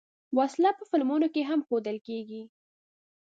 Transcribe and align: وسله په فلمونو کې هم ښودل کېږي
وسله 0.37 0.71
په 0.77 0.83
فلمونو 0.89 1.27
کې 1.33 1.41
هم 1.49 1.59
ښودل 1.67 1.97
کېږي 2.07 2.41